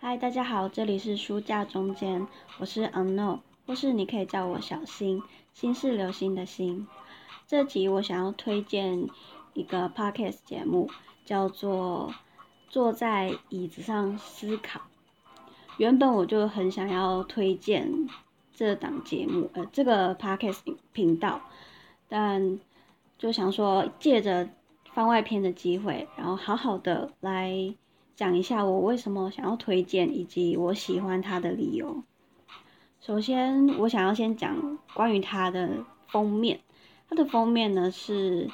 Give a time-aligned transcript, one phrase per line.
[0.00, 2.28] 嗨，大家好，这里是书架中间，
[2.60, 5.20] 我是 Unknown，或是你可以叫我小新，
[5.52, 6.86] 心是流星的心。
[7.48, 9.08] 这集我想要推荐
[9.54, 10.88] 一个 podcast 节目，
[11.24, 12.10] 叫做
[12.68, 14.78] 《坐在椅子上思考》。
[15.78, 18.08] 原本我就很想要推荐
[18.54, 20.60] 这档节目，呃，这个 podcast
[20.92, 21.40] 频道，
[22.08, 22.60] 但
[23.18, 24.48] 就想说借着
[24.94, 27.74] 番外篇的机会，然后好好的来。
[28.18, 32.02] 讲一下我为什么想要推荐，以及我喜欢它的理由。
[33.00, 36.58] 首先，我想要先讲关于它的封面。
[37.08, 38.50] 它的封面呢是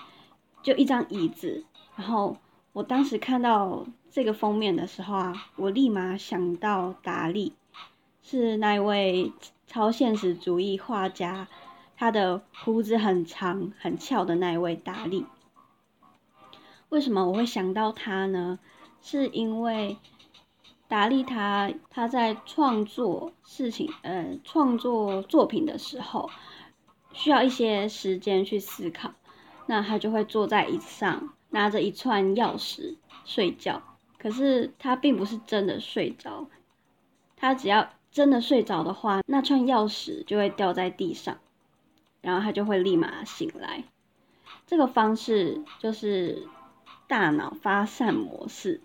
[0.63, 1.65] 就一张椅子，
[1.97, 2.37] 然后
[2.75, 7.55] 我当时看到这个封面的时候啊，我立马想到达利，
[8.21, 9.33] 是那一位
[9.67, 11.49] 超现实主义画家，
[11.97, 15.25] 他的胡子很长很翘的那一位达利。
[16.91, 18.59] 为什么我会想到他呢？
[19.07, 19.99] 是因为
[20.89, 26.31] 达利他他在创作事情，呃，创作作品的时候，
[27.13, 29.13] 需要一些时间去思考，
[29.67, 33.83] 那他就会坐在椅子上，拿着一串钥匙睡觉。
[34.19, 36.49] 可是他并不是真的睡着，
[37.37, 41.37] 他只要真的睡着的话，那串钥匙就会掉在地上，
[42.23, 43.85] 然后他就会立马醒来。
[44.67, 46.49] 这个方式就是
[47.07, 48.81] 大脑发散模式。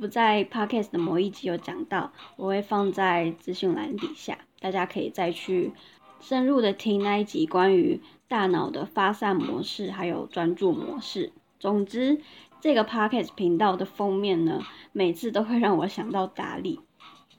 [0.00, 5.72] 我在 podcast 的某一集有讲到，我会放在资讯栏底下，大家可以再去
[6.20, 11.32] 深入的听那一集关于大脑的发散模式还有专注模式。
[11.58, 12.20] 总之，
[12.60, 16.80] 这个 podcast 频道的封面呢，每次都会让我想到达利，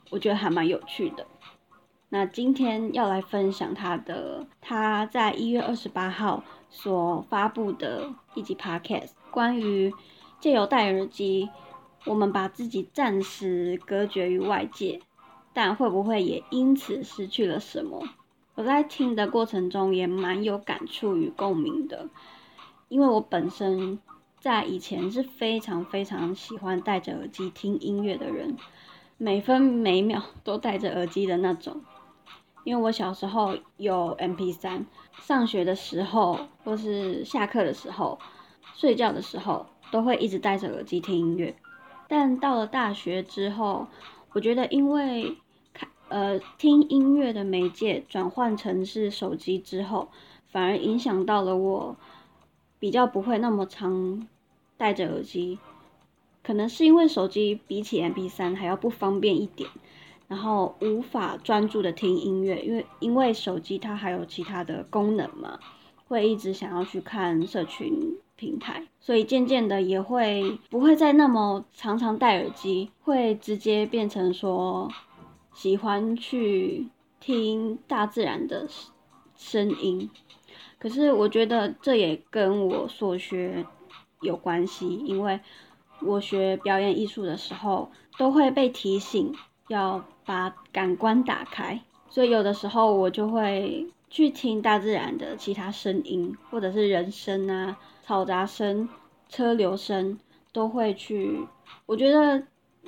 [0.10, 1.28] 我觉得还蛮有趣的。
[2.10, 9.94] 那今天要来分享他的，他在一月二十八号所发布的一集 podcast，关于
[10.40, 11.50] 借由戴耳机。
[12.08, 15.02] 我们把自己暂时隔绝于外界，
[15.54, 18.02] 但会不会也因此失去了什么？
[18.56, 22.10] 我在听的过程中也蛮有感触与共鸣的，
[22.88, 24.00] 因为我本身
[24.40, 28.56] 在以前是非常非常喜欢戴着耳机听音乐的人，
[29.18, 31.82] 每分每秒 都戴着耳机的那种。
[32.64, 34.86] 因为我小时候有 MP3，
[35.22, 38.20] 上学的时候或是下课的时候、
[38.76, 41.56] 睡觉的时候，都会一直戴着耳机听音乐。
[42.08, 43.88] 但到了大学之后，
[44.34, 45.38] 我觉得因为
[45.74, 50.10] 看呃听音乐的媒介转换成是手机之后，
[50.48, 51.98] 反而影响到了我
[52.80, 54.28] 比较不会那么常
[54.78, 55.60] 戴着耳机，
[56.44, 59.70] 可能是因为手机比起 MP3 还要不方便一点，
[60.28, 65.60] 然后无法专注的听音乐，因为因为手机它还有其他的功能嘛，
[66.08, 68.18] 会一直想要去看社群。
[68.38, 74.90] 平台，所以渐渐的也会不会再那么常常戴耳机，会直接变成说
[75.54, 76.88] 喜欢去
[77.20, 78.68] 听大自然的
[79.36, 80.10] 声音。
[80.80, 83.66] 可是我觉得这也跟我所学
[84.22, 85.40] 有关系，因为
[86.02, 89.34] 我学表演艺术的时候都会被提醒
[89.68, 97.76] 要把感官打开，所以有的时候我就会去听大自然的其他声音，或者是人声啊。
[98.08, 98.88] 嘈杂声、
[99.28, 100.18] 车流声
[100.54, 101.46] 都会去，
[101.86, 102.42] 我觉得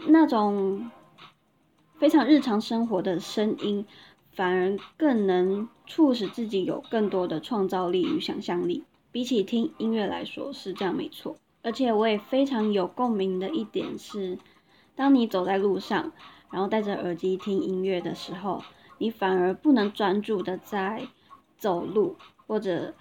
[0.07, 0.89] 那种
[1.97, 3.85] 非常日常生活的声音，
[4.31, 8.85] 反而更能促使自己有更多的创造力与想象力。
[9.11, 11.35] 比起听音乐来说，是这样没错。
[11.63, 14.39] 而且我也非常有共鸣的一点是，
[14.95, 16.13] 当你走在路上，
[16.49, 18.63] 然后戴着耳机听音乐的时候，
[18.97, 21.05] 你反而不能专注的在
[21.57, 22.15] 走路
[22.47, 22.93] 或者。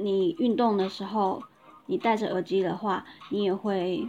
[0.00, 1.42] 你运动的时候，
[1.86, 4.08] 你戴着耳机的话，你也会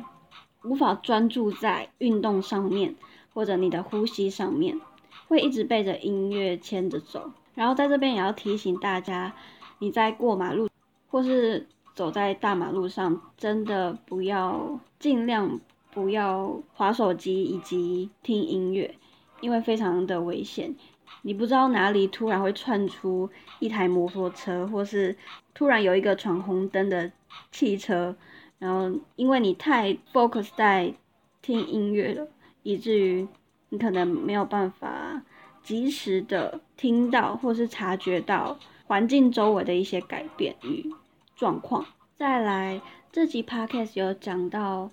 [0.63, 2.96] 无法专注在运动上面，
[3.34, 4.79] 或者你的呼吸上面，
[5.28, 7.31] 会一直被着音乐牵着走。
[7.53, 9.35] 然后在这边也要提醒大家，
[9.79, 10.69] 你在过马路
[11.09, 15.59] 或是走在大马路上，真的不要尽量
[15.91, 18.96] 不要划手机以及听音乐，
[19.41, 20.76] 因为非常的危险。
[21.23, 23.29] 你不知道哪里突然会窜出
[23.59, 25.16] 一台摩托车，或是
[25.53, 27.11] 突然有一个闯红灯的
[27.52, 28.16] 汽车，
[28.58, 30.93] 然后因为你太 focus 在
[31.41, 32.28] 听音乐了，
[32.63, 33.28] 以至于
[33.69, 35.22] 你可能没有办法
[35.61, 38.57] 及时的听到或是察觉到
[38.87, 40.91] 环境周围的一些改变与
[41.35, 41.85] 状况。
[42.17, 42.81] 再来，
[43.11, 44.90] 这集 podcast 有讲到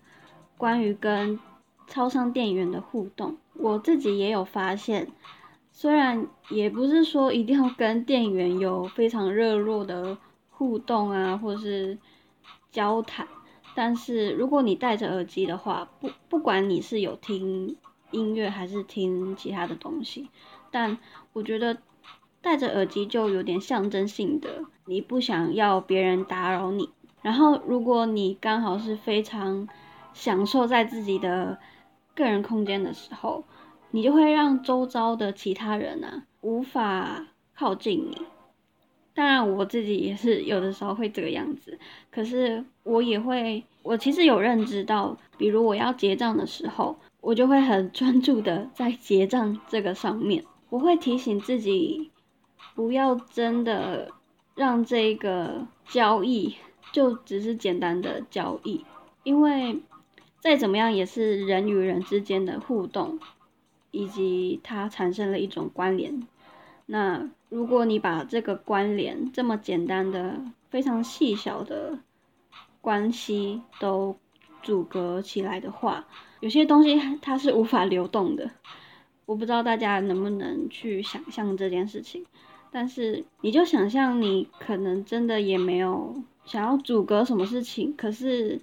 [0.56, 1.40] 关于跟
[1.86, 5.08] 超商店员的互动，我自己也有发现。
[5.80, 10.18] 虽然也不是说一定要跟店员有非常热络的
[10.50, 11.96] 互动啊，或是
[12.72, 13.28] 交谈，
[13.76, 17.76] 但是如果你戴着耳机的话，不不管你是有听
[18.10, 20.30] 音乐还是听其他的东西。
[20.72, 20.98] 但
[21.32, 21.78] 我觉得
[22.42, 26.90] 戴着耳机就有点象征性的，你不想要别人打扰你。
[27.22, 29.68] 然后如果你刚好是非常
[30.12, 31.60] 享受在自己的
[32.16, 33.44] 个人空间的时候，
[33.90, 38.22] 你就会让周遭的其他人啊无法靠近你。
[39.14, 41.76] 当然，我自己也是有的时候会这个样子，
[42.10, 52.12] 可是我也会，我其实有认知到，比如我要结账的时候，我就会很专注的在结账这个上面，我会提醒自己，
[52.76, 54.08] 不要真的
[54.54, 56.54] 让这个交易
[56.92, 58.84] 就只是简单的交易，
[59.24, 59.80] 因为
[60.38, 63.18] 再怎么样也是人与人之间的互动，
[63.90, 66.26] 以及它产生了一种关联。
[66.86, 70.40] 那如果你把这个关联这么简单的、
[70.70, 71.98] 非常细小的
[72.80, 74.16] 关系都
[74.62, 76.06] 阻隔起来的话，
[76.40, 78.50] 有些东西它是无法流动的。
[79.26, 82.24] 我不知道大家能不能去想象这件事情，
[82.70, 88.58] 但是你就想象你可能真的也没有想要阻隔什么事情，可是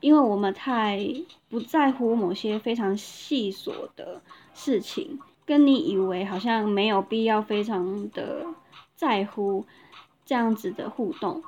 [0.00, 1.00] 因为我们太
[1.48, 4.20] 不在乎某些非常细琐的
[4.54, 5.18] 事情。
[5.46, 8.44] 跟你以为好像没有必要非常的
[8.94, 9.64] 在乎
[10.26, 11.42] 这样子的互动，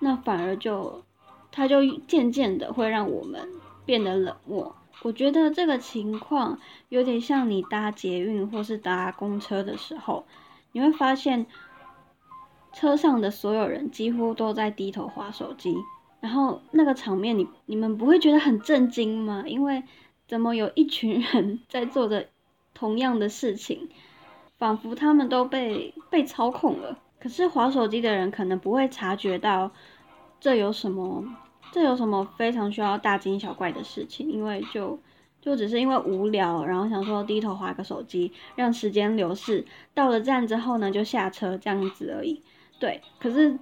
[0.00, 1.04] 那反而就
[1.52, 3.48] 它就渐渐的会让我们
[3.84, 4.74] 变得冷漠。
[5.02, 6.58] 我觉得这个情况
[6.88, 10.26] 有点像你搭捷运或是搭公车的时候，
[10.72, 11.46] 你会发现
[12.72, 15.76] 车上的所有人几乎都在低头划手机，
[16.24, 19.44] 然后那个场面你你们不会觉得很震惊吗？
[19.46, 19.82] 因为
[20.26, 22.26] 怎么有一群人 在做着。
[22.76, 23.88] 同样的事情，
[24.58, 26.98] 仿佛他们都被被操控了。
[27.20, 29.70] 可是划手机的人可能不会察觉到
[30.40, 31.24] 这有什么，
[31.70, 34.98] 这有什么非常需要大惊小怪的事情，因为就
[35.40, 39.64] 就只是因为无聊，然后想说低头划个手机，让时间流逝。
[39.94, 42.42] 到了站之后呢，就下车这样子而已。
[42.80, 43.56] 对，可是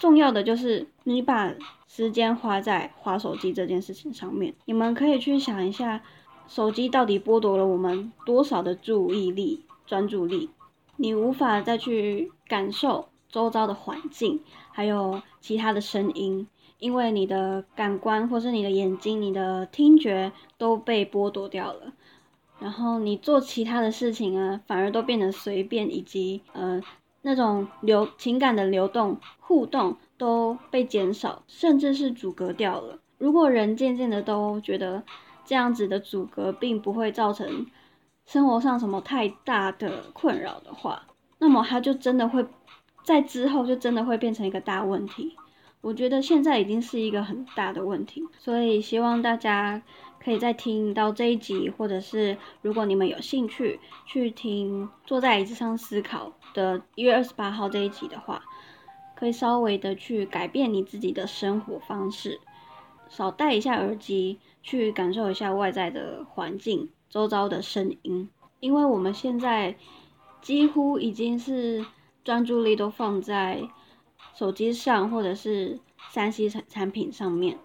[0.00, 1.54] 重要的就是你把
[1.86, 4.54] 时间花在划手机这件事情上面。
[4.64, 6.02] 你们可以去想一下。
[6.48, 10.50] 手机到底剥夺了我们多少的注意力、专注力？
[10.96, 14.40] 你无法再去感受周遭的环境，
[14.70, 16.46] 还有其他的声音，
[16.78, 21.94] 因为你的感官或是你的眼睛、你的听觉都被剥夺掉了。
[22.58, 26.82] 然后你做其他的事情啊，反而都变得随便，以及呃
[27.22, 32.98] 那种流情感的流动、互动都被减少，甚至是阻隔掉了。
[33.18, 35.02] 如果人渐渐的都觉得，
[35.44, 37.66] 这样子的阻隔并不会造成
[38.26, 41.02] 生活上什么太大的困扰的话，
[41.38, 42.44] 那么它就真的会
[43.04, 45.36] 在之后就真的会变成一个大问题。
[45.80, 49.82] 我觉得现在已经是一个很大的问题，所以希望大家
[50.22, 58.42] 可以再听到这一集，或者是如果你们有兴趣去听坐在椅子上思考的一月二十八号这一集的话，
[59.14, 62.40] 可以稍微的去改变你自己的生活方式，
[63.08, 64.38] 少戴一下耳机。
[64.64, 68.30] 去感受一下外在的环境、周遭的声音，
[68.60, 69.74] 因为我们现在
[70.40, 71.84] 几乎已经是
[72.22, 73.60] 专注力都放在
[74.36, 75.80] 手机上或者是
[76.12, 77.58] 三 C 产产品上面，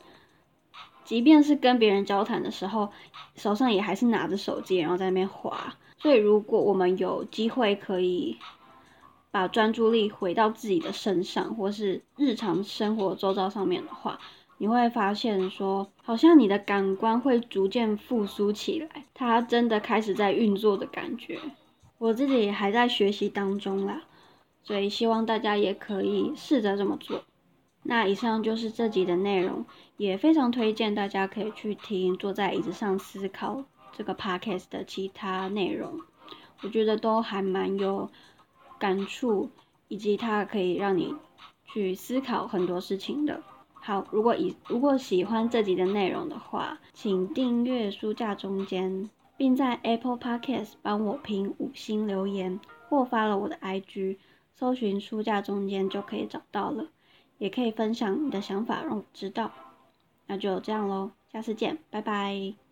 [1.07, 2.89] 即便是跟别人交谈的时候，
[3.35, 5.73] 手上也还是拿着手机，然后在那边滑。
[5.97, 8.37] 所以，如果我们有机会可以
[9.31, 14.19] 把专注力回到自己的身上，或是日常生活周遭上面的话，
[14.57, 21.39] 你会发现，说好像你的感官会逐渐复苏起来，它真的开始在运作的感觉。
[21.99, 24.03] 我自己还在学习当中啦，
[24.61, 27.23] 所以希望大家也可以试着这么做。
[27.89, 29.65] 那以上就是这集的内容，
[29.95, 33.63] 也非常推荐大家可以去听坐在椅子上思考
[33.93, 36.01] 这个 podcast 的其他内容，
[36.61, 38.09] 我觉得都还蛮有
[38.77, 39.49] 感触，
[39.87, 41.15] 以及它可以让你
[41.63, 43.41] 去思考很多事情的。
[43.73, 54.17] 好，如果以如果喜欢这集的内容的话，请订阅书架中间，并在 Apple Podcast 帮我评五星留言，或发了我的 IG，
[54.53, 56.89] 搜寻书架中间就可以找到了。
[57.37, 59.51] 也可以分享你的想法让我知道。
[60.25, 62.66] 那就这样喽，下次见，拜拜。